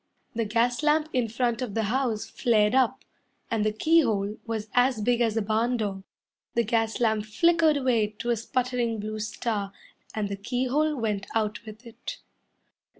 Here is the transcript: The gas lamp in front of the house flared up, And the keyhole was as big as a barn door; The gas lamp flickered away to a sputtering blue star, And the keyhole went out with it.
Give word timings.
The 0.33 0.45
gas 0.45 0.81
lamp 0.81 1.09
in 1.13 1.27
front 1.27 1.61
of 1.61 1.75
the 1.75 1.83
house 1.83 2.25
flared 2.27 2.73
up, 2.73 3.05
And 3.51 3.63
the 3.63 3.71
keyhole 3.71 4.39
was 4.47 4.67
as 4.73 4.99
big 4.99 5.21
as 5.21 5.37
a 5.37 5.43
barn 5.43 5.77
door; 5.77 6.01
The 6.55 6.63
gas 6.63 6.99
lamp 6.99 7.23
flickered 7.25 7.77
away 7.77 8.07
to 8.17 8.31
a 8.31 8.35
sputtering 8.35 8.99
blue 8.99 9.19
star, 9.19 9.71
And 10.15 10.27
the 10.27 10.37
keyhole 10.37 10.95
went 10.95 11.27
out 11.35 11.63
with 11.67 11.85
it. 11.85 12.17